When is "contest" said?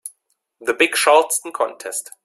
1.51-2.09